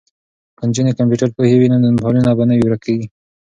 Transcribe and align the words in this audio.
که 0.57 0.63
نجونې 0.69 0.91
کمپیوټر 0.99 1.29
پوهې 1.35 1.55
وي 1.57 1.67
نو 1.71 1.99
فایلونه 2.01 2.31
به 2.37 2.43
نه 2.49 2.55
ورکیږي. 2.65 3.05